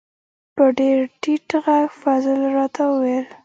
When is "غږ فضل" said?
1.65-2.39